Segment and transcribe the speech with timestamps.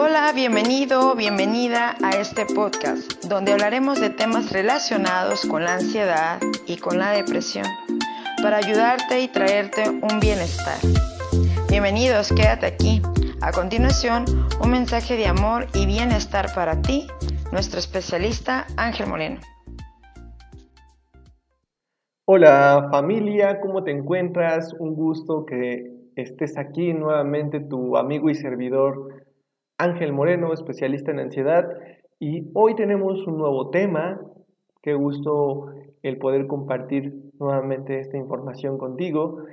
[0.00, 6.76] Hola, bienvenido, bienvenida a este podcast, donde hablaremos de temas relacionados con la ansiedad y
[6.76, 7.64] con la depresión,
[8.40, 10.78] para ayudarte y traerte un bienestar.
[11.68, 13.02] Bienvenidos, quédate aquí.
[13.40, 14.24] A continuación,
[14.62, 17.08] un mensaje de amor y bienestar para ti,
[17.50, 19.40] nuestro especialista Ángel Moreno.
[22.24, 24.72] Hola familia, ¿cómo te encuentras?
[24.74, 29.26] Un gusto que estés aquí nuevamente, tu amigo y servidor
[29.78, 31.68] Ángel Moreno, especialista en ansiedad.
[32.18, 34.20] Y hoy tenemos un nuevo tema.
[34.82, 39.44] Qué gusto el poder compartir nuevamente esta información contigo.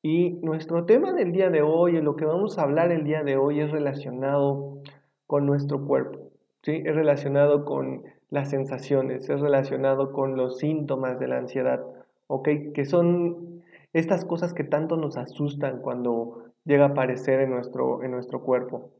[0.00, 3.36] Y nuestro tema del día de hoy, lo que vamos a hablar el día de
[3.36, 4.78] hoy, es relacionado
[5.26, 6.30] con nuestro cuerpo.
[6.62, 6.82] ¿sí?
[6.84, 11.84] Es relacionado con las sensaciones, es relacionado con los síntomas de la ansiedad.
[12.44, 18.12] Que son estas cosas que tanto nos asustan cuando llega a aparecer en nuestro, en
[18.12, 18.90] nuestro cuerpo.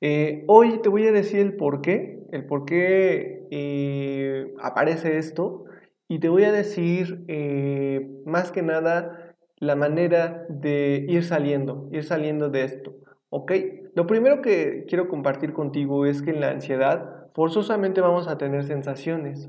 [0.00, 5.64] Eh, hoy te voy a decir el por qué, el por qué eh, aparece esto
[6.08, 12.04] y te voy a decir eh, más que nada la manera de ir saliendo, ir
[12.04, 12.94] saliendo de esto.
[13.30, 13.52] ¿Ok?
[13.94, 18.64] Lo primero que quiero compartir contigo es que en la ansiedad forzosamente vamos a tener
[18.64, 19.48] sensaciones.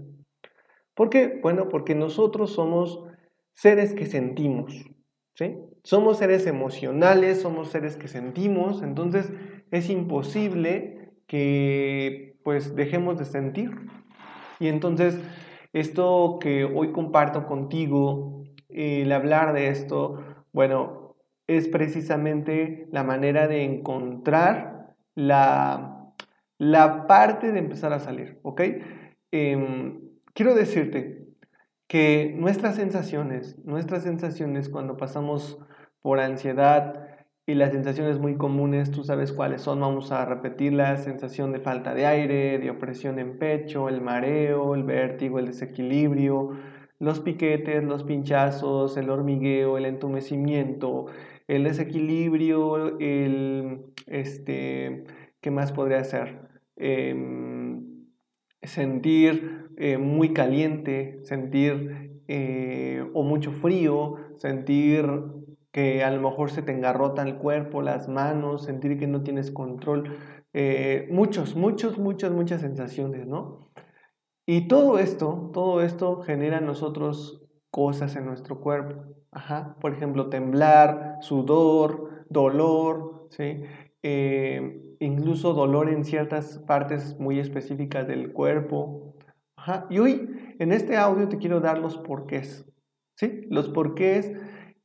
[0.96, 1.40] ¿Por qué?
[1.42, 3.04] Bueno, porque nosotros somos
[3.54, 4.86] seres que sentimos,
[5.34, 5.58] ¿sí?
[5.84, 9.32] Somos seres emocionales, somos seres que sentimos, entonces
[9.76, 13.72] es imposible que pues dejemos de sentir.
[14.60, 15.20] Y entonces
[15.74, 20.24] esto que hoy comparto contigo, el hablar de esto,
[20.54, 21.16] bueno,
[21.48, 26.14] es precisamente la manera de encontrar la,
[26.58, 28.62] la parte de empezar a salir, ¿ok?
[29.32, 30.00] Em,
[30.34, 31.28] quiero decirte
[31.88, 35.60] que nuestras sensaciones, nuestras sensaciones cuando pasamos
[36.02, 37.05] por ansiedad
[37.48, 41.60] y las sensaciones muy comunes, tú sabes cuáles son, vamos a repetir la sensación de
[41.60, 46.58] falta de aire, de opresión en pecho, el mareo, el vértigo, el desequilibrio,
[46.98, 51.06] los piquetes, los pinchazos, el hormigueo, el entumecimiento,
[51.48, 55.04] el desequilibrio, el, este,
[55.40, 56.40] ¿qué más podría ser?
[56.78, 58.06] Em,
[58.64, 65.06] sentir eh, muy caliente, sentir eh, o mucho frío, sentir
[65.76, 69.52] que a lo mejor se te engarrota el cuerpo, las manos, sentir que no tienes
[69.52, 70.18] control,
[70.54, 73.74] eh, muchos, muchos, muchas, muchas sensaciones, ¿no?
[74.48, 79.04] Y todo esto, todo esto genera en nosotros cosas en nuestro cuerpo.
[79.32, 79.76] Ajá.
[79.82, 83.64] Por ejemplo, temblar, sudor, dolor, ¿sí?
[85.00, 89.18] incluso dolor en ciertas partes muy específicas del cuerpo,
[89.90, 92.66] y hoy en este audio te quiero dar los porqués.
[93.18, 93.42] ¿sí?
[93.50, 94.32] Los porqués.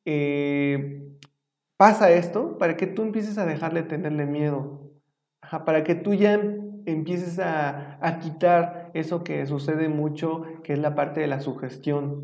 [0.04, 1.16] Eh,
[1.76, 4.90] pasa esto para que tú empieces a dejarle tenerle miedo.
[5.66, 6.34] para que tú ya
[6.86, 12.22] empieces a, a quitar eso que sucede mucho, que es la parte de la sugestión.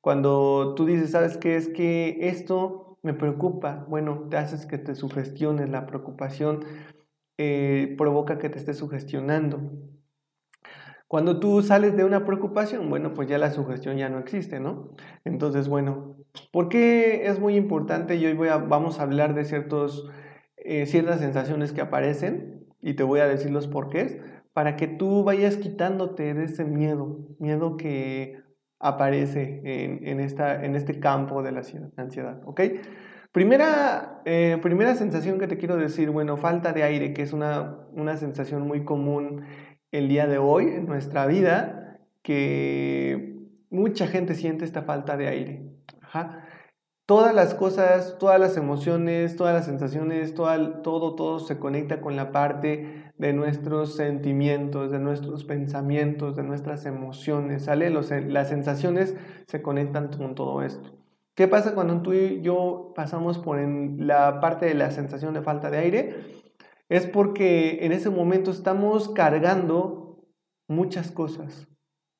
[0.00, 1.56] Cuando tú dices, ¿sabes qué?
[1.56, 3.86] Es que esto me preocupa.
[3.88, 5.70] Bueno, te haces que te sugestiones.
[5.70, 6.64] La preocupación
[7.38, 9.72] eh, provoca que te estés sugestionando.
[11.08, 14.90] Cuando tú sales de una preocupación, bueno, pues ya la sugestión ya no existe, ¿no?
[15.24, 16.15] Entonces, bueno,
[16.52, 18.16] ¿por qué es muy importante?
[18.16, 23.02] Y hoy voy a, vamos a hablar de eh, ciertas sensaciones que aparecen y te
[23.02, 24.18] voy a decir los porqués
[24.52, 28.40] para que tú vayas quitándote de ese miedo, miedo que
[28.78, 31.62] aparece en, este campo de la
[31.96, 32.60] ansiedad, ¿ok?
[33.32, 38.16] Primera, eh, primera sensación que te quiero decir, bueno, falta de aire, que es una
[38.16, 39.42] sensación muy común
[39.90, 43.36] el día de hoy en nuestra vida que
[43.70, 45.75] mucha gente siente esta falta de aire.
[47.06, 52.16] Todas las cosas, todas las emociones, todas las sensaciones, todo, todo, todo se conecta con
[52.16, 57.90] la parte de nuestros sentimientos, de nuestros pensamientos, de nuestras emociones, ¿sale?
[57.90, 59.14] las sensaciones
[59.46, 60.98] se conectan con todo esto.
[61.36, 65.70] ¿Qué pasa cuando tú y yo pasamos por la parte de la sensación de falta
[65.70, 66.36] de aire?
[66.88, 70.24] es porque en ese momento estamos cargando
[70.68, 71.68] muchas cosas,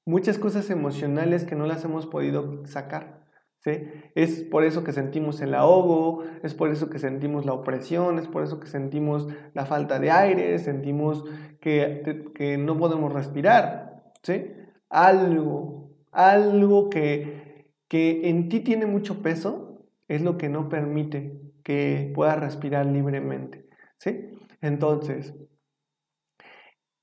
[0.05, 3.16] muchas cosas emocionales que no las hemos podido sacar.
[3.61, 3.83] ¿Sí?
[4.15, 8.29] Es por eso que sentimos el ahogo, es por eso que sentimos la opresión, es
[8.29, 11.25] por eso que sentimos la falta de aire, sentimos
[11.61, 14.13] que, que no podemos respirar.
[14.23, 14.53] ¿sí?
[14.89, 22.13] Algo, algo que, que en ti tiene mucho peso es lo que no permite que
[22.15, 23.69] puedas respirar libremente.
[23.99, 24.39] ¿sí?
[24.61, 25.35] Entonces,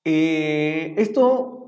[0.05, 1.62] eh, esto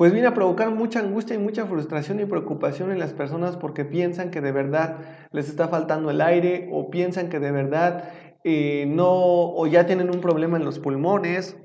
[0.00, 3.84] pues viene a provocar mucha angustia y mucha frustración y preocupación en las personas porque
[3.84, 4.96] piensan que de verdad
[5.30, 8.08] les está faltando el aire o piensan que de verdad
[8.42, 11.62] eh, no, o ya tienen un problema en los pulmones,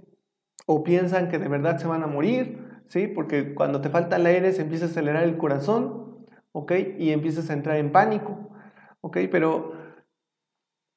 [0.66, 3.08] o piensan que de verdad se van a morir, ¿sí?
[3.08, 6.74] Porque cuando te falta el aire se empieza a acelerar el corazón, ¿ok?
[7.00, 8.50] Y empiezas a entrar en pánico,
[9.00, 9.18] ¿ok?
[9.32, 9.72] Pero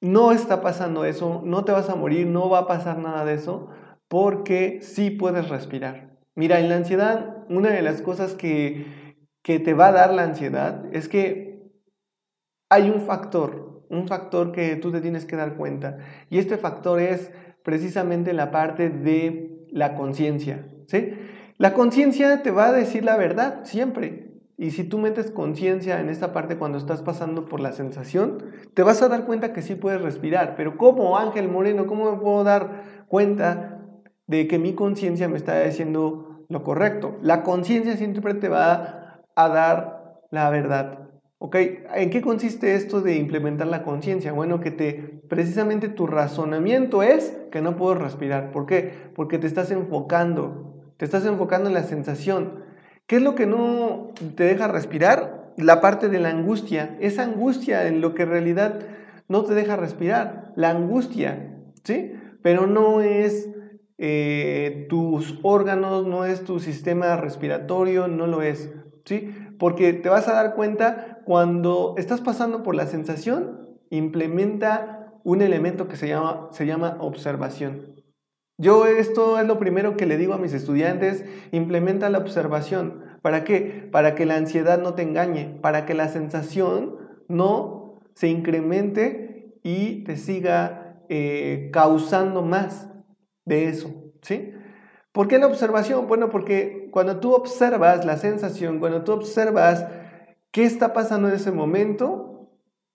[0.00, 3.34] no está pasando eso, no te vas a morir, no va a pasar nada de
[3.34, 3.68] eso,
[4.08, 6.07] porque sí puedes respirar.
[6.38, 8.86] Mira, en la ansiedad, una de las cosas que,
[9.42, 11.68] que te va a dar la ansiedad es que
[12.70, 15.98] hay un factor, un factor que tú te tienes que dar cuenta.
[16.30, 17.32] Y este factor es
[17.64, 20.64] precisamente la parte de la conciencia.
[20.86, 21.14] ¿sí?
[21.56, 24.38] La conciencia te va a decir la verdad siempre.
[24.56, 28.44] Y si tú metes conciencia en esta parte cuando estás pasando por la sensación,
[28.74, 30.54] te vas a dar cuenta que sí puedes respirar.
[30.56, 31.88] Pero ¿cómo, Ángel Moreno?
[31.88, 33.74] ¿Cómo me puedo dar cuenta
[34.28, 37.18] de que mi conciencia me está diciendo lo correcto?
[37.22, 41.08] La conciencia siempre te va a dar la verdad.
[41.40, 41.56] ¿Ok?
[41.94, 44.32] ¿En qué consiste esto de implementar la conciencia?
[44.32, 48.50] Bueno, que te, precisamente tu razonamiento es que no puedo respirar.
[48.50, 48.92] ¿Por qué?
[49.14, 52.64] Porque te estás enfocando, te estás enfocando en la sensación.
[53.06, 55.52] ¿Qué es lo que no te deja respirar?
[55.56, 56.96] La parte de la angustia.
[57.00, 58.80] Esa angustia en lo que en realidad
[59.28, 60.52] no te deja respirar.
[60.56, 62.14] La angustia, ¿sí?
[62.42, 63.48] Pero no es
[63.98, 68.72] eh, tus órganos, no es tu sistema respiratorio, no lo es,
[69.04, 69.34] ¿sí?
[69.58, 75.88] Porque te vas a dar cuenta cuando estás pasando por la sensación, implementa un elemento
[75.88, 77.96] que se llama, se llama observación.
[78.56, 83.04] Yo esto es lo primero que le digo a mis estudiantes, implementa la observación.
[83.20, 83.88] ¿Para qué?
[83.90, 86.96] Para que la ansiedad no te engañe, para que la sensación
[87.28, 92.88] no se incremente y te siga eh, causando más
[93.48, 93.90] de eso.
[94.22, 94.52] ¿sí?
[95.12, 96.06] ¿Por qué la observación?
[96.06, 99.86] Bueno, porque cuando tú observas la sensación, cuando tú observas
[100.50, 102.50] ¿Qué está pasando en ese momento?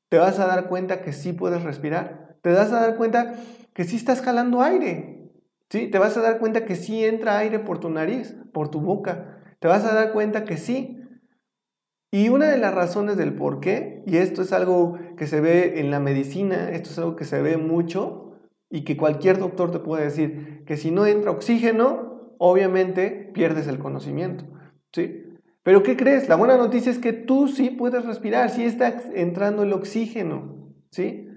[0.09, 2.37] Te vas a dar cuenta que sí puedes respirar.
[2.41, 3.35] Te vas a dar cuenta
[3.73, 5.31] que sí estás jalando aire.
[5.69, 5.87] ¿sí?
[5.87, 9.39] Te vas a dar cuenta que sí entra aire por tu nariz, por tu boca.
[9.59, 10.99] Te vas a dar cuenta que sí.
[12.11, 15.79] Y una de las razones del por qué, y esto es algo que se ve
[15.79, 18.22] en la medicina, esto es algo que se ve mucho
[18.73, 23.77] y que cualquier doctor te puede decir, que si no entra oxígeno, obviamente pierdes el
[23.77, 24.45] conocimiento.
[24.91, 25.25] ¿sí?
[25.61, 26.27] Pero ¿qué crees?
[26.27, 31.29] La buena noticia es que tú sí puedes respirar, sí está entrando el oxígeno, ¿sí?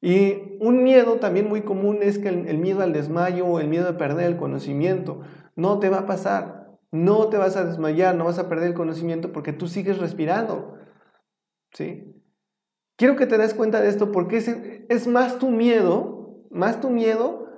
[0.00, 3.84] Y un miedo también muy común es que el, miedo al desmayo o el miedo
[3.84, 5.20] de perder el conocimiento.
[5.56, 8.74] No te va a pasar, no te vas a desmayar, no vas a perder el
[8.74, 10.78] conocimiento porque tú sigues respirando,
[11.74, 12.14] ¿sí?
[12.96, 16.17] Quiero que te des cuenta de esto porque es, es más tu miedo,
[16.50, 17.48] más tu miedo,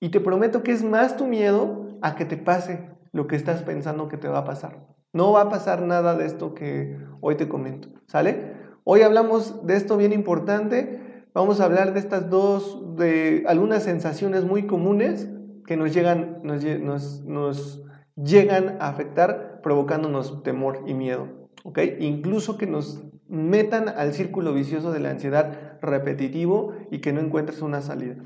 [0.00, 3.62] y te prometo que es más tu miedo a que te pase lo que estás
[3.62, 4.86] pensando que te va a pasar.
[5.12, 8.52] No va a pasar nada de esto que hoy te comento, ¿sale?
[8.84, 11.24] Hoy hablamos de esto bien importante.
[11.32, 15.28] Vamos a hablar de estas dos, de algunas sensaciones muy comunes
[15.66, 17.82] que nos llegan, nos,
[18.14, 21.80] llegan a afectar provocándonos temor y miedo, ¿ok?
[21.98, 27.62] Incluso que nos metan al círculo vicioso de la ansiedad repetitivo y que no encuentres
[27.62, 28.16] una salida.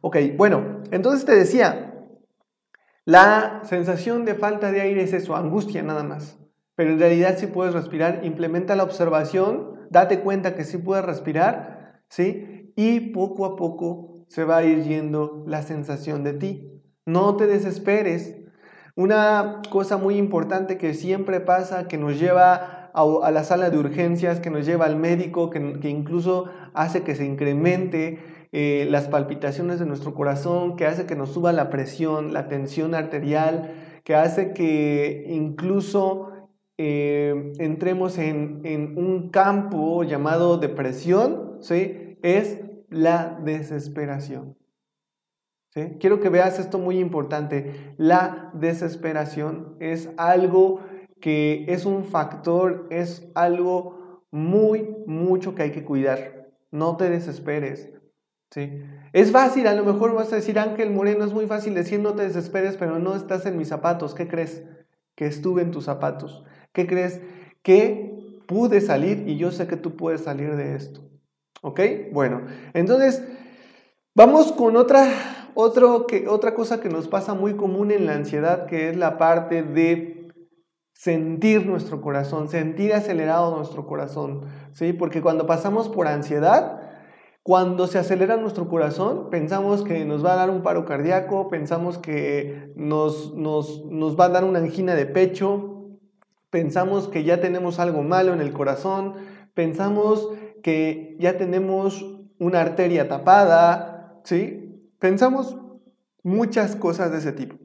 [0.00, 1.94] Ok, bueno, entonces te decía,
[3.04, 6.38] la sensación de falta de aire es eso, angustia nada más.
[6.76, 12.02] Pero en realidad si puedes respirar, implementa la observación, date cuenta que sí puedes respirar,
[12.08, 12.72] ¿sí?
[12.76, 16.82] Y poco a poco se va a ir yendo la sensación de ti.
[17.06, 18.36] No te desesperes.
[18.96, 24.40] Una cosa muy importante que siempre pasa, que nos lleva a, la sala de urgencias,
[24.40, 28.18] que nos lleva al médico, que, que incluso hace que se incremente
[28.56, 32.94] eh, las palpitaciones de nuestro corazón, que hace que nos suba la presión, la tensión
[32.94, 33.74] arterial,
[34.04, 36.30] que hace que incluso
[36.78, 42.16] eh, entremos en, un campo llamado depresión, ¿sí?
[42.22, 42.60] es
[42.90, 44.56] la desesperación.
[45.70, 45.96] ¿sí?
[45.98, 47.94] Quiero que veas esto muy importante.
[47.96, 50.78] La desesperación es algo
[51.24, 56.50] que es un factor, es algo muy, mucho que hay que cuidar.
[56.70, 57.88] No te desesperes.
[59.14, 62.12] Es fácil, a lo mejor vas a decir, Ángel Moreno, es muy fácil decir no
[62.12, 64.14] te desesperes, pero no estás en mis zapatos.
[64.14, 64.64] ¿Qué crees?
[65.14, 66.44] Que estuve en tus zapatos.
[66.74, 67.22] ¿Qué crees?
[67.62, 71.00] Que pude salir y yo sé que tú puedes salir de esto.
[71.62, 71.80] ¿Ok?
[72.12, 72.42] Bueno,
[72.74, 73.24] entonces
[74.14, 75.08] vamos con otra,
[75.54, 79.16] otro, que, otra cosa que nos pasa muy común en la ansiedad, que es la
[79.16, 80.23] parte de
[81.04, 84.46] sentir nuestro corazón, sentir acelerado nuestro corazón.
[84.72, 84.94] ¿Sí?
[84.94, 86.80] Porque cuando pasamos por ansiedad,
[87.42, 91.98] cuando se acelera nuestro corazón, pensamos que nos va a dar un paro cardíaco, pensamos
[91.98, 95.90] que nos, nos, nos, va a dar una angina de pecho,
[96.48, 99.12] pensamos que ya tenemos algo malo en el corazón,
[99.52, 100.30] pensamos
[100.62, 102.02] que ya tenemos
[102.38, 104.80] una arteria tapada, ¿sí?
[104.98, 105.54] Pensamos
[106.22, 107.56] muchas cosas de ese tipo.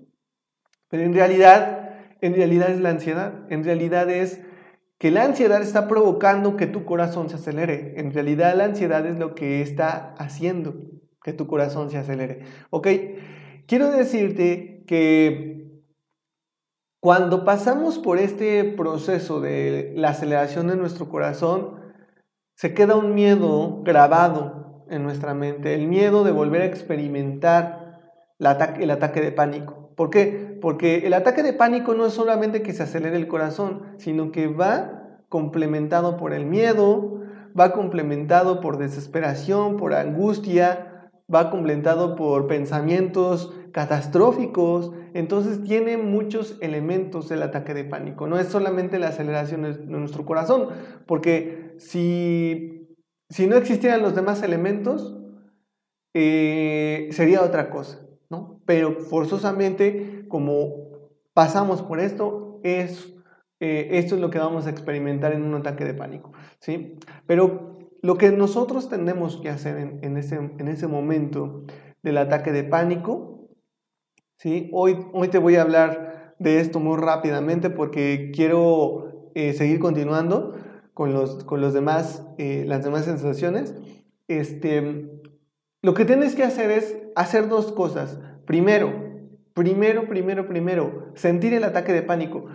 [0.90, 1.79] Pero en realidad,
[2.22, 3.34] en realidad es la ansiedad.
[3.50, 4.42] En realidad es
[4.98, 7.94] que la ansiedad está provocando que tu corazón se acelere.
[7.98, 10.76] En realidad la ansiedad es lo que está haciendo
[11.24, 12.42] que tu corazón se acelere.
[12.70, 12.88] ¿Ok?
[13.66, 15.84] Quiero decirte que
[17.00, 21.80] cuando pasamos por este proceso de la aceleración de nuestro corazón,
[22.56, 28.00] se queda un miedo grabado en nuestra mente, el miedo de volver a experimentar
[28.38, 29.89] el ataque, de pánico.
[30.00, 30.58] ¿Por qué?
[30.62, 34.48] Porque el ataque de pánico no es solamente que se acelere el corazón, sino que
[34.48, 37.20] va complementado por el miedo,
[37.60, 44.94] va complementado por desesperación, por angustia, va complementado por pensamientos catastróficos.
[45.14, 48.26] Entonces tiene muchos elementos el ataque de pánico.
[48.26, 50.70] No es solamente la aceleración de nuestro corazón,
[51.08, 52.88] porque si,
[53.30, 55.18] si no existieran los demás elementos,
[56.14, 58.00] eh, sería otra cosa.
[58.70, 60.92] Pero forzosamente, como
[61.34, 63.16] pasamos por esto, es,
[63.60, 67.00] eh, esto es lo que vamos a experimentar en un ataque de pánico, ¿sí?
[67.26, 71.64] Pero lo que nosotros tenemos que hacer en, ese, en ese momento
[72.04, 73.50] del ataque de pánico
[74.38, 74.70] ¿sí?
[74.72, 80.54] Hoy, hoy te voy a hablar de esto muy rápidamente porque quiero eh, seguir continuando
[80.94, 83.74] con, los, con los demás, eh, las demás sensaciones.
[84.28, 85.10] Este,
[85.82, 88.20] lo que tienes que hacer es hacer dos cosas.
[88.50, 88.92] Primero,
[89.54, 92.48] primero, primero, primero, sentir el ataque de pánico.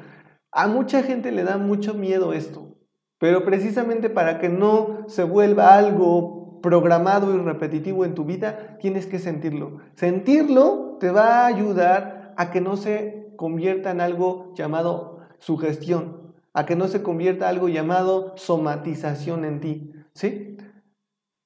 [0.51, 2.77] A mucha gente le da mucho miedo esto,
[3.19, 9.07] pero precisamente para que no se vuelva algo programado y repetitivo en tu vida, tienes
[9.07, 9.79] que sentirlo.
[9.95, 16.67] Sentirlo te va a ayudar a que no se convierta en algo llamado sugestión, a
[16.67, 20.57] que no se convierta en algo llamado somatización en ti, ¿sí?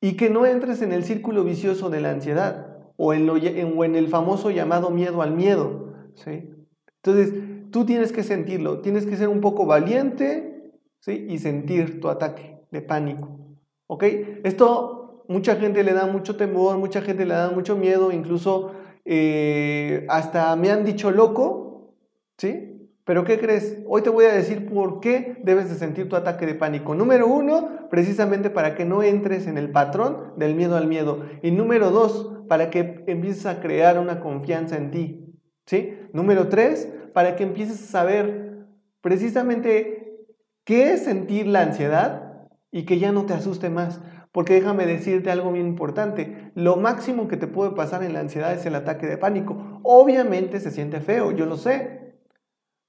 [0.00, 2.67] Y que no entres en el círculo vicioso de la ansiedad
[3.00, 6.50] o en, el famoso llamado miedo al miedo, ¿sí?
[6.96, 7.32] Entonces,
[7.70, 11.26] tú tienes que sentirlo, tienes que ser un poco valiente, ¿sí?
[11.30, 13.38] Y sentir tu ataque de pánico,
[13.86, 14.04] ¿ok?
[14.42, 18.72] Esto mucha gente le da mucho temor, mucha gente le da mucho miedo, incluso
[19.04, 21.94] eh, hasta me han dicho loco,
[22.36, 22.90] ¿sí?
[23.04, 23.78] Pero ¿qué crees?
[23.86, 26.94] Hoy te voy a decir por qué debes de sentir tu ataque de pánico.
[26.94, 31.24] Número uno, precisamente para que no entres en el patrón del miedo al miedo.
[31.42, 35.24] Y número dos, para que empieces a crear una confianza en ti.
[35.66, 35.98] ¿Sí?
[36.12, 38.66] Número tres, para que empieces a saber
[39.00, 40.26] precisamente
[40.64, 44.00] qué es sentir la ansiedad y que ya no te asuste más.
[44.32, 46.52] Porque déjame decirte algo bien importante.
[46.54, 49.80] Lo máximo que te puede pasar en la ansiedad es el ataque de pánico.
[49.82, 52.18] Obviamente se siente feo, yo lo sé.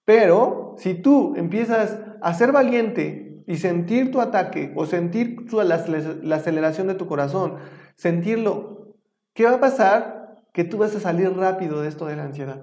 [0.06, 6.88] Pero si tú empiezas a ser valiente y sentir tu ataque o sentir la, aceleración
[6.88, 7.56] de tu corazón,
[7.96, 8.78] sentirlo,
[9.39, 10.36] ¿qué va a pasar?
[10.51, 12.60] Que tú vas a salir rápido de esto de la ansiedad.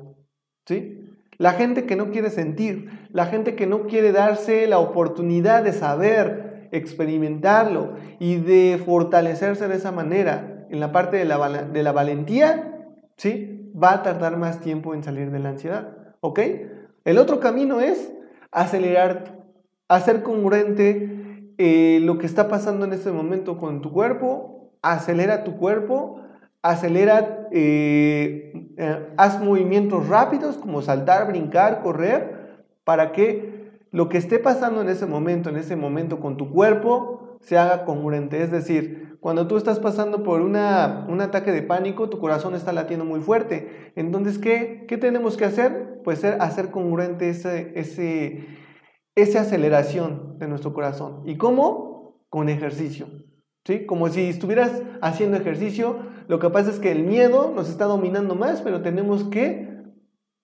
[0.66, 1.08] ¿Sí?
[1.38, 5.72] La gente que no quiere sentir, la gente que no quiere darse la oportunidad de
[5.72, 11.92] saber, experimentarlo y de fortalecerse de esa manera en la parte de la, de la
[11.92, 12.84] valentía,
[13.16, 13.72] ¿sí?
[13.74, 15.96] va a tardar más tiempo en salir de la ansiedad.
[16.20, 16.40] ¿Ok?
[17.06, 18.12] El otro camino es
[18.52, 19.46] acelerar,
[19.88, 25.56] hacer congruente eh, lo que está pasando en este momento con tu cuerpo, acelera tu
[25.56, 26.20] cuerpo,
[26.70, 34.38] acelera, eh, eh, haz movimientos rápidos como saltar, brincar, correr, para que lo que esté
[34.38, 38.42] pasando en ese momento, en ese momento con tu cuerpo, se haga congruente.
[38.42, 42.72] Es decir, cuando tú estás pasando por una, un ataque de pánico, tu corazón está
[42.72, 43.92] latiendo muy fuerte.
[43.96, 46.00] Entonces, ¿qué, qué tenemos que hacer?
[46.04, 48.46] Pues hacer congruente ese, ese,
[49.14, 51.22] esa aceleración de nuestro corazón.
[51.24, 52.20] ¿Y cómo?
[52.28, 53.06] Con ejercicio.
[53.64, 53.84] ¿Sí?
[53.84, 58.34] Como si estuvieras haciendo ejercicio, lo que pasa es que el miedo nos está dominando
[58.34, 59.76] más, pero tenemos que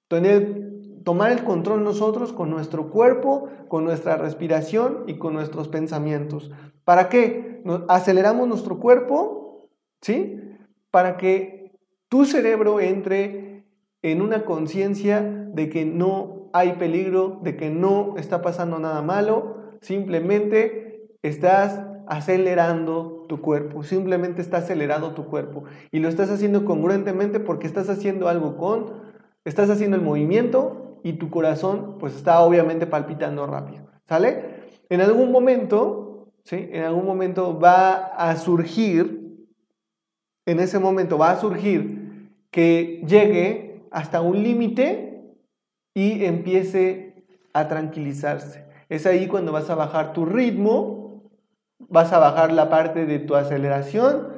[0.08, 0.62] tener
[1.04, 6.50] tomar el control nosotros con nuestro cuerpo, con nuestra respiración y con nuestros pensamientos.
[6.84, 7.52] ¿Para qué?
[7.88, 9.70] aceleramos nuestro cuerpo,
[10.00, 10.40] ¿sí?
[10.90, 13.66] Para que tu cerebro entre
[14.02, 19.56] en una conciencia de que no hay peligro, de que no está pasando nada malo,
[19.80, 21.80] simplemente estás
[22.12, 27.88] acelerando tu cuerpo, simplemente está acelerando tu cuerpo y lo estás haciendo congruentemente porque estás
[27.88, 28.92] haciendo algo con,
[29.46, 34.44] estás haciendo el movimiento y tu corazón pues está obviamente palpitando rápido, ¿sale?
[34.90, 36.68] En algún momento, ¿sí?
[36.70, 39.48] En algún momento va a surgir,
[40.44, 45.34] en ese momento va a surgir que llegue hasta un límite
[45.94, 48.66] y empiece a tranquilizarse.
[48.90, 51.01] Es ahí cuando vas a bajar tu ritmo,
[51.92, 54.28] vas a bajar la parte de tu aceleración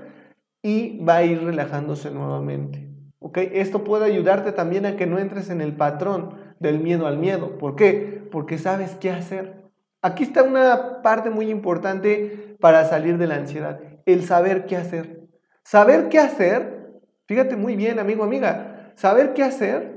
[0.62, 2.90] y va a ir relajándose nuevamente.
[3.20, 3.38] ¿Ok?
[3.52, 7.56] Esto puede ayudarte también a que no entres en el patrón del miedo al miedo.
[7.58, 8.28] ¿Por qué?
[8.30, 9.64] Porque sabes qué hacer.
[10.02, 15.22] Aquí está una parte muy importante para salir de la ansiedad, el saber qué hacer.
[15.62, 19.94] Saber qué hacer, fíjate muy bien, amigo, amiga, saber qué hacer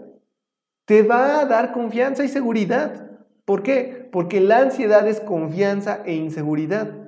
[0.86, 3.12] te va a dar confianza y seguridad.
[3.44, 4.08] ¿Por qué?
[4.10, 7.07] Porque la ansiedad es confianza e inseguridad.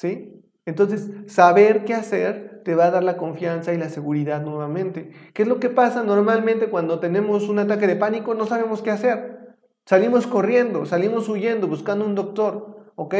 [0.00, 0.42] ¿Sí?
[0.64, 5.10] Entonces, saber qué hacer te va a dar la confianza y la seguridad nuevamente.
[5.34, 8.32] ¿Qué es lo que pasa normalmente cuando tenemos un ataque de pánico?
[8.32, 9.58] No sabemos qué hacer.
[9.84, 12.78] Salimos corriendo, salimos huyendo, buscando un doctor.
[12.94, 13.14] ¿Ok?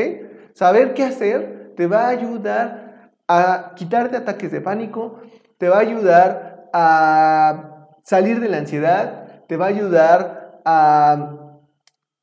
[0.55, 5.21] Saber qué hacer te va a ayudar a quitarte ataques de pánico,
[5.59, 11.59] te va a ayudar a salir de la ansiedad, te va a ayudar a,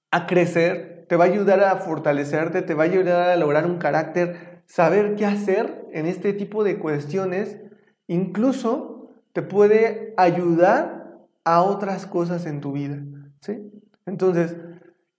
[0.10, 3.78] a crecer, te va a ayudar a fortalecerte, te va a ayudar a lograr un
[3.78, 7.58] carácter, saber qué hacer en este tipo de cuestiones,
[8.08, 12.98] incluso te puede ayudar a otras cosas en tu vida.
[13.40, 13.72] ¿sí?
[14.06, 14.56] Entonces,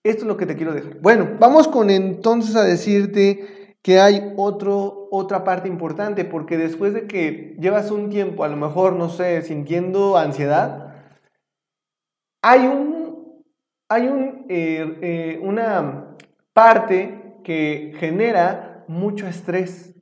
[0.05, 1.01] esto es lo que te quiero dejar.
[1.01, 7.07] Bueno, vamos con entonces a decirte que hay otro, otra parte importante, porque después de
[7.07, 10.95] que llevas un tiempo, a lo mejor, no sé, sintiendo ansiedad,
[12.43, 13.45] hay, un,
[13.89, 16.17] hay un, eh, eh, una
[16.53, 19.95] parte que genera mucho estrés,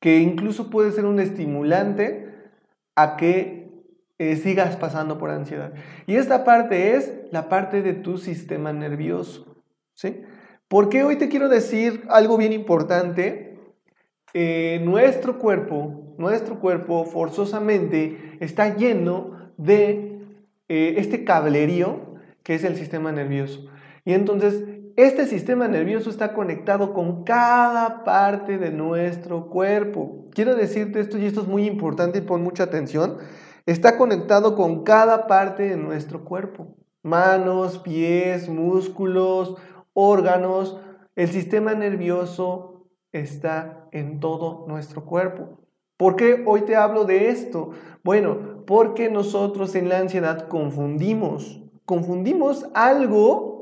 [0.00, 2.34] que incluso puede ser un estimulante
[2.94, 3.70] a que
[4.18, 5.72] eh, sigas pasando por ansiedad.
[6.06, 9.62] Y esta parte es la parte de tu sistema nervioso.
[9.94, 10.22] ¿sí?
[10.68, 13.44] Porque hoy te quiero decir algo bien importante.
[14.82, 20.16] nuestro cuerpo, nuestro cuerpo forzosamente está lleno de
[20.68, 23.68] eh, este cablerío que es el sistema nervioso.
[24.04, 24.62] Y entonces,
[24.96, 30.26] este sistema nervioso está conectado con cada parte de nuestro cuerpo.
[30.32, 33.18] Quiero decirte esto, y esto es muy importante y pon mucha atención,
[33.66, 36.76] está conectado con cada parte de nuestro cuerpo.
[37.02, 39.56] Manos, pies, músculos,
[39.92, 40.80] órganos.
[41.14, 45.60] El sistema nervioso está en todo nuestro cuerpo.
[45.98, 47.70] ¿Por qué hoy te hablo de esto?
[48.02, 53.55] Bueno, porque nosotros en la ansiedad confundimos, confundimos algo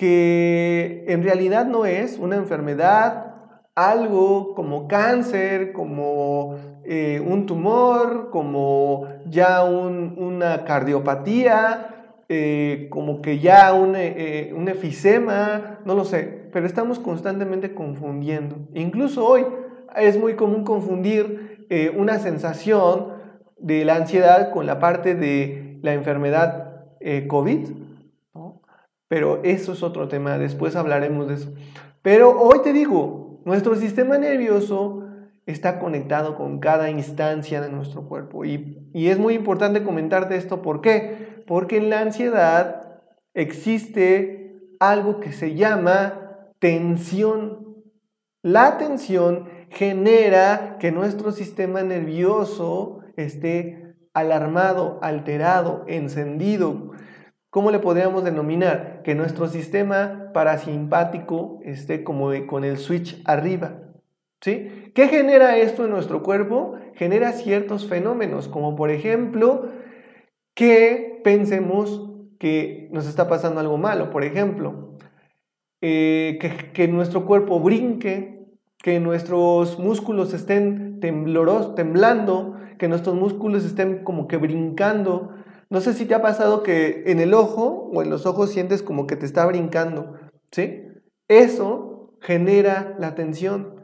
[0.00, 3.34] que en realidad no es una enfermedad,
[3.74, 13.74] algo como cáncer, como eh, un tumor, como ya una cardiopatía, eh, como que ya
[13.74, 18.56] un, eh, un efisema, no lo sé, pero estamos constantemente confundiendo.
[18.72, 19.44] Incluso hoy
[19.96, 23.08] es muy común confundir eh, una sensación
[23.58, 27.89] de la ansiedad con la parte de la enfermedad eh, COVID,
[29.10, 31.52] pero eso es otro tema, después hablaremos de eso.
[32.00, 35.02] Pero hoy te digo, nuestro sistema nervioso
[35.46, 40.62] está conectado con cada instancia de nuestro cuerpo y, y es muy importante comentarte esto,
[40.62, 41.42] ¿por qué?
[41.48, 43.00] Porque en la ansiedad
[43.34, 47.82] existe algo que se llama tensión.
[48.44, 56.92] La tensión genera que nuestro sistema nervioso esté alarmado, alterado, encendido.
[57.50, 59.02] ¿Cómo le podríamos denominar?
[59.02, 63.82] Que nuestro sistema parasimpático esté como con el switch arriba.
[64.40, 64.90] ¿Sí?
[64.94, 66.76] ¿Qué genera esto en nuestro cuerpo?
[66.94, 69.68] Genera ciertos fenómenos, como por ejemplo
[70.54, 74.96] que pensemos que nos está pasando algo malo, por ejemplo,
[75.82, 76.38] eh,
[76.72, 78.46] que, nuestro cuerpo brinque,
[78.78, 85.34] que nuestros músculos estén tembloros, temblando, que nuestros músculos estén como que brincando.
[85.70, 88.82] No sé si te ha pasado que en el ojo o en los ojos sientes
[88.82, 90.14] como que te está brincando,
[90.50, 90.82] ¿sí?
[91.28, 93.80] Eso genera la tensión.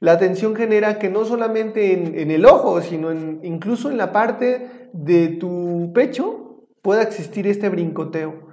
[0.00, 5.28] La tensión genera que no solamente en, el ojo, sino incluso en la parte de
[5.28, 8.48] tu pecho pueda existir este brincoteo.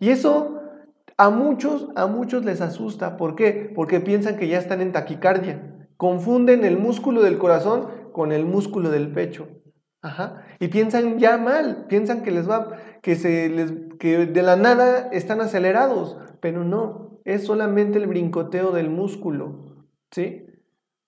[0.00, 0.58] Y eso
[1.18, 3.18] a muchos, a muchos les asusta.
[3.18, 3.70] ¿Por qué?
[3.74, 5.86] Porque piensan que ya están en taquicardia.
[5.98, 9.48] Confunden el músculo del corazón con el músculo del pecho.
[10.02, 10.46] Ajá.
[10.58, 15.10] Y piensan ya mal, piensan que les va, que se les, que de la nada
[15.12, 20.46] están acelerados, pero no, es solamente el brincoteo del músculo, ¿sí?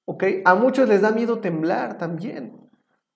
[0.04, 0.24] ¿Ok?
[0.44, 2.52] A muchos les da miedo temblar también,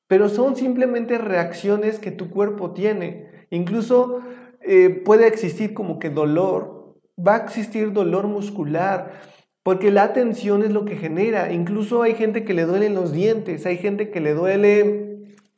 [0.08, 3.46] pero son simplemente reacciones que tu cuerpo tiene.
[3.50, 4.20] Incluso
[4.62, 9.12] eh, puede existir como que dolor, va a existir dolor muscular,
[9.62, 11.52] porque la tensión es lo que genera.
[11.52, 15.05] Incluso hay gente que le duelen los dientes, hay gente que le duele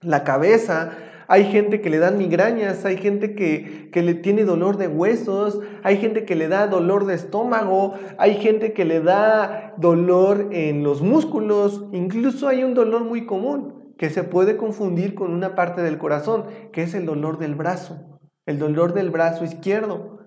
[0.00, 0.92] la cabeza,
[1.28, 5.60] hay gente que le dan migrañas, hay gente que, que, le tiene dolor de huesos,
[5.82, 10.82] hay gente que le da dolor de estómago, hay gente que le da dolor en
[10.82, 15.82] los músculos, incluso hay un dolor muy común que se puede confundir con una parte
[15.82, 20.20] del corazón, que es el dolor del brazo, el dolor del brazo izquierdo,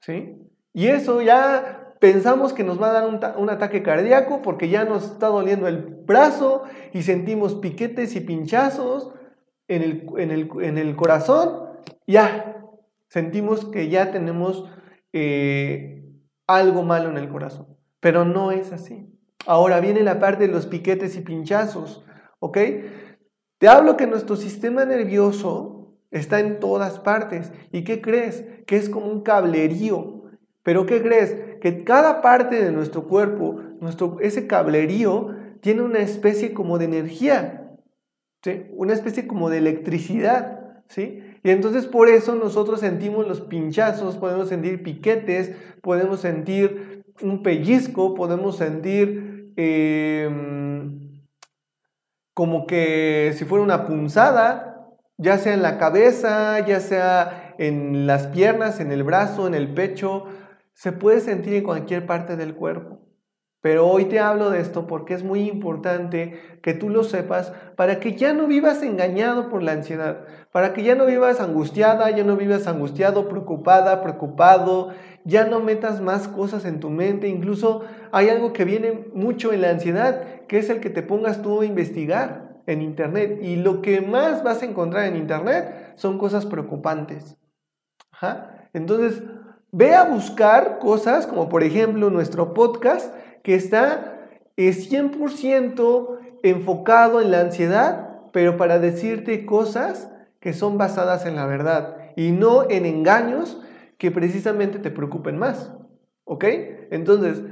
[0.00, 0.42] ¿sí?
[0.72, 4.84] Y eso ya pensamos que nos va a dar un, un, ataque cardíaco porque ya
[4.84, 9.12] nos está doliendo el brazo y sentimos piquetes y pinchazos
[9.68, 11.68] en el, en el, en el corazón,
[12.06, 12.64] ya
[13.08, 14.64] sentimos que ya tenemos
[15.12, 16.04] eh,
[16.46, 17.66] algo malo en el corazón.
[18.00, 19.06] Pero no es así.
[19.46, 22.04] Ahora viene la parte de los piquetes y pinchazos,
[22.38, 22.58] ¿ok?
[23.58, 27.52] Te hablo que nuestro sistema nervioso está en todas partes.
[27.72, 28.44] ¿Y qué crees?
[28.66, 30.24] Que es como un cablerío.
[30.62, 31.36] Pero ¿qué crees?
[31.60, 37.57] Que cada parte de nuestro cuerpo, nuestro, ese cablerío, tiene una especie como de energía.
[38.72, 41.22] Una especie como de electricidad, ¿sí?
[41.42, 48.14] Y entonces por eso nosotros sentimos los pinchazos, podemos sentir piquetes, podemos sentir un pellizco,
[48.14, 51.22] podemos sentir em,
[52.34, 58.28] como que si fuera una punzada, ya sea en la cabeza, ya sea en las
[58.28, 60.26] piernas, en el brazo, en el pecho,
[60.74, 63.07] se puede sentir en cualquier parte del cuerpo.
[63.60, 67.98] Pero hoy te hablo de esto porque es muy importante que tú lo sepas para
[67.98, 72.22] que ya no vivas engañado por la ansiedad, para que ya no vivas angustiada, ya
[72.22, 74.90] no vivas angustiado, preocupada, preocupado,
[75.24, 77.26] ya no metas más cosas en tu mente.
[77.26, 81.42] Incluso hay algo que viene mucho en la ansiedad, que es el que te pongas
[81.42, 83.40] tú a investigar en Internet.
[83.42, 87.36] Y lo que más vas a encontrar en Internet son cosas preocupantes.
[88.72, 89.22] Entonces,
[89.72, 94.18] ve a buscar cosas como por ejemplo nuestro podcast que está
[94.56, 101.96] 100% enfocado en la ansiedad, pero para decirte cosas que son basadas en la verdad
[102.16, 103.60] y no en engaños
[103.98, 105.72] que precisamente te preocupen más.
[106.24, 106.44] ¿Ok?
[106.90, 107.42] Entonces,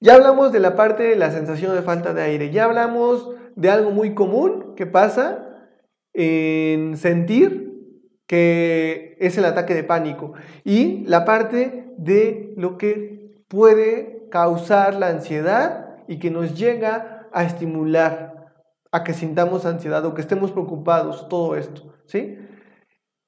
[0.00, 3.70] ya hablamos de la parte de la sensación de falta de aire, ya hablamos de
[3.70, 5.48] algo muy común que pasa
[6.14, 7.61] en sentir
[8.32, 10.32] que es el ataque de pánico
[10.64, 17.44] y la parte de lo que puede causar la ansiedad y que nos llega a
[17.44, 18.54] estimular
[18.90, 22.38] a que sintamos ansiedad o que estemos preocupados, todo esto, ¿sí?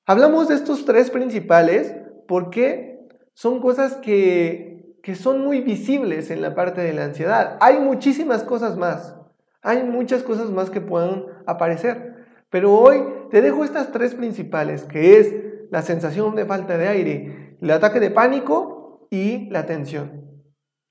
[0.06, 1.94] Hablamos de estos tres principales
[2.26, 7.58] porque son cosas que, que son muy visibles en la parte de la ansiedad.
[7.60, 9.14] Hay muchísimas cosas más,
[9.60, 12.13] hay muchas cosas más que pueden aparecer,
[12.54, 15.34] pero hoy te dejo estas tres principales, que es
[15.72, 20.22] la sensación de falta de aire, el ataque de pánico y la tensión.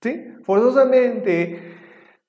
[0.02, 0.26] ¿Sí?
[0.44, 1.74] Forzosamente,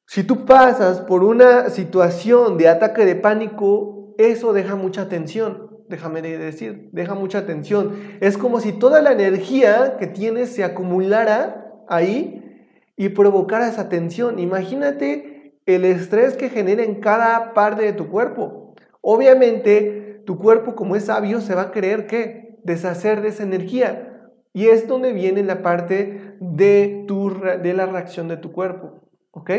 [0.06, 5.82] si tú pasas por una situación de ataque de pánico, eso deja mucha tensión.
[5.88, 7.96] Déjame decir, deja mucha tensión.
[8.20, 14.38] Es como si toda la energía que tienes se acumulara ahí y provocara esa tensión.
[14.38, 18.63] Imagínate el estrés que genera en cada parte de tu cuerpo.
[19.06, 24.30] Obviamente, tu cuerpo, como es sabio, se va a querer que deshacer de esa energía.
[24.54, 29.02] Y es donde viene la parte de, tu, de la reacción de tu cuerpo.
[29.30, 29.50] ¿Ok?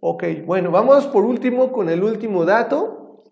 [0.00, 3.24] Ok, bueno, vamos por último con el último dato,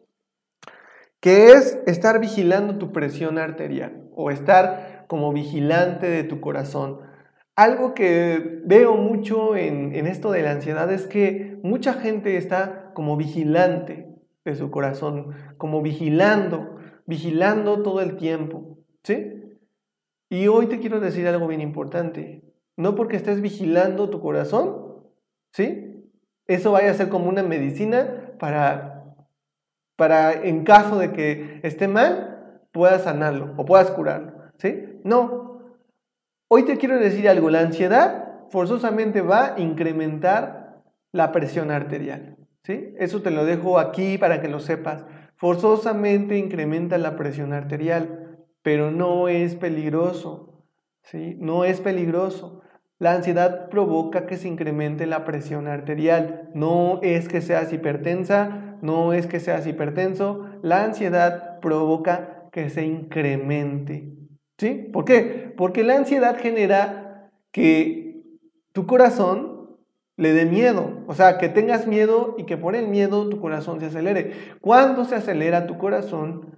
[1.20, 7.00] que es estar vigilando tu presión arterial o estar como vigilante de tu corazón.
[7.56, 12.90] Algo que veo mucho en, en esto de la ansiedad es que mucha gente está
[12.94, 14.08] como vigilante
[14.44, 18.78] de su corazón, como vigilando, vigilando todo el tiempo.
[19.04, 19.38] ¿Sí?
[20.30, 22.42] Y hoy te quiero decir algo bien importante.
[22.76, 25.04] No porque estés vigilando tu corazón,
[25.52, 26.04] ¿sí?
[26.46, 29.16] Eso vaya a ser como una medicina para,
[29.96, 35.00] para en caso de que esté mal, puedas sanarlo o puedas curarlo, ¿sí?
[35.04, 35.74] No.
[36.48, 37.50] Hoy te quiero decir algo.
[37.50, 42.37] La ansiedad forzosamente va a incrementar la presión arterial,
[42.98, 45.04] Eso te lo dejo aquí para que lo sepas.
[45.36, 48.28] Forzosamente incrementa la presión arterial
[48.68, 50.66] pero no es peligroso,
[51.02, 51.38] ¿sí?
[51.40, 52.60] No es peligroso.
[52.98, 56.50] La ansiedad provoca que se incremente la presión arterial.
[56.52, 60.44] No es que seas hipertensa, no es que seas hipertenso.
[60.60, 64.12] La ansiedad provoca que se incremente.
[64.58, 64.90] ¿Sí?
[64.92, 65.54] ¿Por qué?
[65.56, 68.22] Porque la ansiedad genera que
[68.72, 69.47] tu corazón
[70.18, 71.04] le dé miedo.
[71.06, 74.32] O sea, que tengas miedo y que por el miedo tu corazón se acelere.
[74.60, 76.54] Cuando se acelera tu corazón,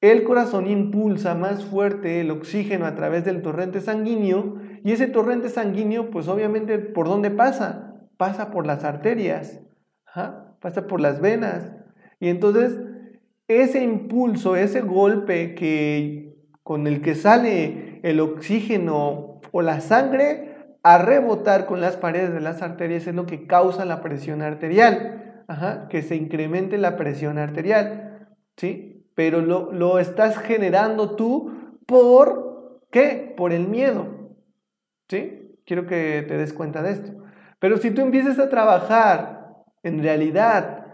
[0.00, 5.48] el corazón impulsa más fuerte el oxígeno a través del torrente sanguíneo y ese torrente
[5.48, 8.06] sanguíneo, pues obviamente, ¿por dónde pasa?
[8.16, 9.60] Pasa por las arterias,
[10.60, 11.74] pasa por las venas.
[12.20, 12.78] Y entonces
[13.48, 20.51] ese impulso, ese golpe que, con el que sale el oxígeno o la sangre
[20.82, 25.44] a rebotar con las paredes de las arterias es lo que causa la presión arterial,
[25.88, 29.06] que se incremente la presión arterial, ¿sí?
[29.14, 33.34] Pero lo, lo estás generando tú por, ¿qué?
[33.36, 34.36] Por el miedo,
[35.08, 35.56] ¿sí?
[35.66, 37.12] Quiero que te des cuenta de esto.
[37.58, 40.86] Pero si tú empiezas a trabajar en realidad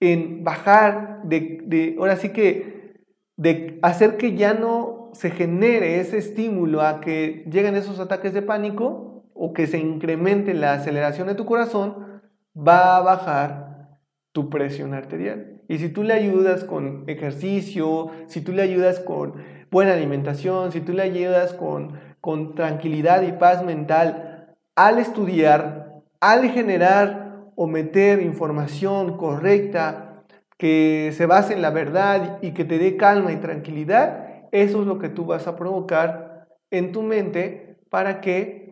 [0.00, 3.04] en bajar de, de ahora sí que,
[3.36, 8.42] de hacer que ya no se genere ese estímulo a que lleguen esos ataques de
[8.42, 9.09] pánico
[9.42, 12.20] o que se incremente la aceleración de tu corazón,
[12.54, 13.96] va a bajar
[14.32, 15.62] tu presión arterial.
[15.66, 19.36] Y si tú le ayudas con ejercicio, si tú le ayudas con
[19.70, 26.50] buena alimentación, si tú le ayudas con, con tranquilidad y paz mental al estudiar, al
[26.50, 30.22] generar o meter información correcta,
[30.58, 34.86] que se base en la verdad y que te dé calma y tranquilidad, eso es
[34.86, 38.69] lo que tú vas a provocar en tu mente para que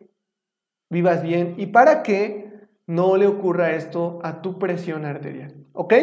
[0.90, 2.48] vivas bien y para que
[2.86, 5.54] no le ocurra esto a tu presión arterial.
[5.72, 5.94] ¿Ok?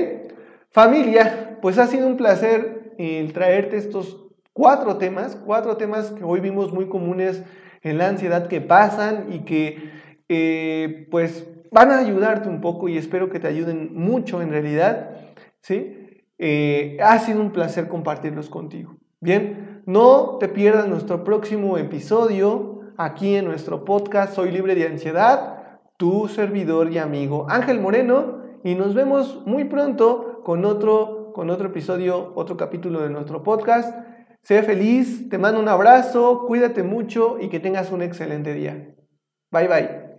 [0.69, 6.39] Familia, pues ha sido un placer el traerte estos cuatro temas, cuatro temas que hoy
[6.39, 7.43] vimos muy comunes
[7.81, 9.91] en la ansiedad que pasan y que
[10.29, 15.11] eh, pues van a ayudarte un poco y espero que te ayuden mucho en realidad.
[15.61, 16.21] ¿sí?
[16.37, 18.95] Eh, ha sido un placer compartirlos contigo.
[19.19, 25.79] Bien, no te pierdas nuestro próximo episodio aquí en nuestro podcast Soy libre de ansiedad,
[25.97, 31.67] tu servidor y amigo Ángel Moreno y nos vemos muy pronto con otro, con otro
[31.67, 33.95] episodio, otro capítulo de nuestro podcast.
[34.41, 38.95] Sé feliz, te mando un abrazo, cuídate mucho y que tengas un excelente día.
[39.51, 40.14] Bye bye.